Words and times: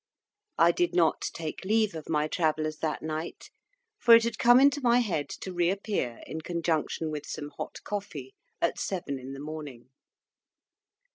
I 0.57 0.71
did 0.71 0.95
not 0.95 1.21
take 1.31 1.63
leave 1.63 1.93
of 1.93 2.09
my 2.09 2.27
travellers 2.27 2.77
that 2.79 3.03
night; 3.03 3.51
for 3.99 4.15
it 4.15 4.23
had 4.23 4.39
come 4.39 4.59
into 4.59 4.81
my 4.81 4.97
head 4.97 5.29
to 5.41 5.53
reappear, 5.53 6.23
in 6.25 6.41
conjunction 6.41 7.11
with 7.11 7.27
some 7.27 7.49
hot 7.51 7.83
coffee, 7.83 8.33
at 8.63 8.79
seven 8.79 9.19
in 9.19 9.33
the 9.33 9.39
morning. 9.39 9.91